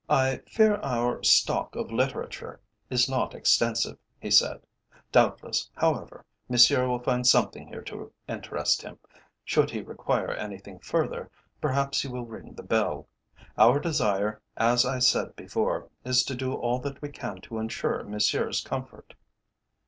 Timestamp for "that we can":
16.79-17.39